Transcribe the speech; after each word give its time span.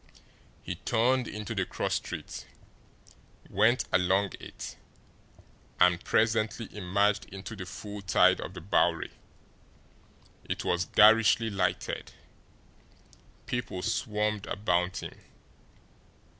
He 0.63 0.73
turned 0.77 1.27
into 1.27 1.53
the 1.53 1.63
cross 1.67 1.93
street, 1.93 2.47
went 3.51 3.83
along 3.93 4.31
it 4.39 4.75
and 5.79 6.03
presently 6.03 6.67
emerged 6.75 7.25
into 7.25 7.55
the 7.55 7.67
full 7.67 8.01
tide 8.01 8.41
of 8.41 8.55
the 8.55 8.61
Bowery. 8.61 9.11
It 10.45 10.65
was 10.65 10.85
garishly 10.85 11.51
lighted; 11.51 12.13
people 13.45 13.83
swarmed 13.83 14.47
about 14.47 15.03
him. 15.03 15.13